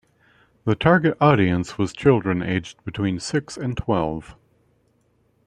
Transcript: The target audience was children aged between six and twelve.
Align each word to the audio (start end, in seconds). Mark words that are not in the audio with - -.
The 0.65 0.73
target 0.73 1.15
audience 1.21 1.77
was 1.77 1.93
children 1.93 2.41
aged 2.41 2.83
between 2.83 3.19
six 3.19 3.55
and 3.55 3.77
twelve. 3.77 4.35